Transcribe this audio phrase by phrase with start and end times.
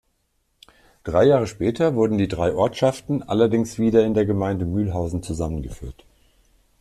[1.03, 6.05] Drei Jahre später wurden die drei Ortschaften allerdings wieder in der Gemeinde Mühlhausen zusammengeführt.